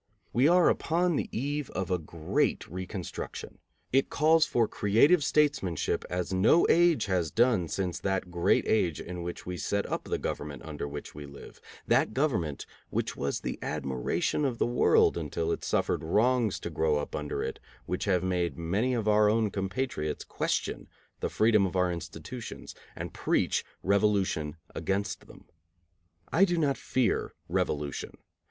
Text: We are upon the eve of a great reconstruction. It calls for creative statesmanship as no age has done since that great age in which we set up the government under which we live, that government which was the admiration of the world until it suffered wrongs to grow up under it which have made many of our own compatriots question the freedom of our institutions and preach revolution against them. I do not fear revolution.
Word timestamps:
We 0.33 0.47
are 0.47 0.67
upon 0.67 1.15
the 1.15 1.29
eve 1.31 1.69
of 1.75 1.91
a 1.91 1.99
great 1.99 2.67
reconstruction. 2.67 3.59
It 3.93 4.09
calls 4.09 4.47
for 4.47 4.67
creative 4.67 5.23
statesmanship 5.23 6.03
as 6.09 6.33
no 6.33 6.65
age 6.71 7.05
has 7.05 7.29
done 7.29 7.67
since 7.67 7.99
that 7.99 8.31
great 8.31 8.67
age 8.67 8.99
in 8.99 9.21
which 9.21 9.45
we 9.45 9.57
set 9.57 9.85
up 9.85 10.05
the 10.05 10.17
government 10.17 10.63
under 10.65 10.87
which 10.87 11.13
we 11.13 11.27
live, 11.27 11.61
that 11.85 12.15
government 12.15 12.65
which 12.89 13.15
was 13.15 13.41
the 13.41 13.59
admiration 13.61 14.43
of 14.43 14.57
the 14.57 14.65
world 14.65 15.19
until 15.19 15.51
it 15.51 15.63
suffered 15.63 16.03
wrongs 16.03 16.59
to 16.61 16.71
grow 16.71 16.97
up 16.97 17.15
under 17.15 17.43
it 17.43 17.59
which 17.85 18.05
have 18.05 18.23
made 18.23 18.57
many 18.57 18.95
of 18.95 19.07
our 19.07 19.29
own 19.29 19.51
compatriots 19.51 20.23
question 20.23 20.87
the 21.19 21.29
freedom 21.29 21.67
of 21.67 21.75
our 21.75 21.91
institutions 21.91 22.73
and 22.95 23.13
preach 23.13 23.63
revolution 23.83 24.55
against 24.73 25.27
them. 25.27 25.45
I 26.33 26.43
do 26.43 26.57
not 26.57 26.75
fear 26.75 27.35
revolution. 27.47 28.17